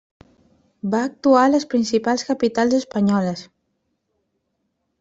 [0.93, 3.47] Va actuar a les principals capitals espanyoles.